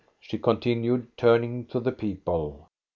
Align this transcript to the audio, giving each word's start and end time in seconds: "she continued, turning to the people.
"she 0.19 0.35
continued, 0.39 1.05
turning 1.15 1.63
to 1.63 1.79
the 1.79 1.91
people. 1.91 2.67